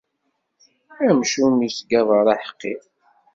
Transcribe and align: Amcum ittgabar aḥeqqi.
Amcum 1.07 1.55
ittgabar 1.67 2.25
aḥeqqi. 2.33 2.75